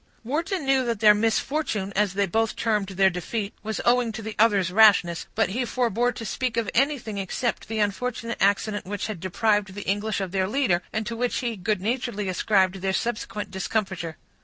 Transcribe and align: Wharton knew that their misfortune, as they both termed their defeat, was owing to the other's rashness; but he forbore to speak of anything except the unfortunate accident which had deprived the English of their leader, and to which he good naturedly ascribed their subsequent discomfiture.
Wharton 0.23 0.65
knew 0.65 0.83
that 0.85 0.99
their 0.99 1.13
misfortune, 1.13 1.93
as 1.95 2.15
they 2.15 2.25
both 2.25 2.55
termed 2.55 2.87
their 2.87 3.11
defeat, 3.11 3.53
was 3.61 3.79
owing 3.85 4.11
to 4.13 4.23
the 4.23 4.35
other's 4.39 4.71
rashness; 4.71 5.27
but 5.35 5.49
he 5.49 5.63
forbore 5.63 6.11
to 6.15 6.25
speak 6.25 6.57
of 6.57 6.71
anything 6.73 7.19
except 7.19 7.67
the 7.67 7.77
unfortunate 7.77 8.39
accident 8.41 8.87
which 8.87 9.05
had 9.05 9.19
deprived 9.19 9.75
the 9.75 9.87
English 9.87 10.19
of 10.19 10.31
their 10.31 10.47
leader, 10.47 10.81
and 10.91 11.05
to 11.05 11.15
which 11.15 11.37
he 11.41 11.55
good 11.55 11.81
naturedly 11.81 12.27
ascribed 12.29 12.77
their 12.81 12.93
subsequent 12.93 13.51
discomfiture. 13.51 14.17